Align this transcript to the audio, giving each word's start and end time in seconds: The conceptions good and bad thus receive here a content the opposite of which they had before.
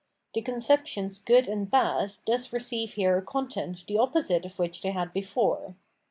The 0.33 0.41
conceptions 0.41 1.19
good 1.19 1.47
and 1.47 1.69
bad 1.69 2.13
thus 2.25 2.51
receive 2.51 2.93
here 2.93 3.17
a 3.19 3.21
content 3.21 3.85
the 3.85 3.99
opposite 3.99 4.47
of 4.47 4.57
which 4.57 4.81
they 4.81 4.93
had 4.93 5.13
before. 5.13 5.75